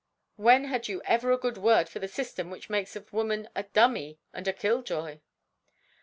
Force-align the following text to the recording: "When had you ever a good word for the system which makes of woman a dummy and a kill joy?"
"When 0.35 0.63
had 0.63 0.87
you 0.87 1.03
ever 1.05 1.31
a 1.31 1.37
good 1.37 1.59
word 1.59 1.87
for 1.87 1.99
the 1.99 2.07
system 2.07 2.49
which 2.49 2.71
makes 2.71 2.95
of 2.95 3.13
woman 3.13 3.47
a 3.55 3.65
dummy 3.65 4.17
and 4.33 4.47
a 4.47 4.51
kill 4.53 4.81
joy?" 4.81 5.21